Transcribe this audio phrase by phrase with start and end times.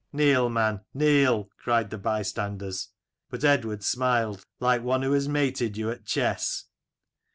[0.13, 2.87] 'Kneel, man, kneel!' cried the bystanders:
[3.29, 6.63] but Eadward smiled, like one who has mated you at chess.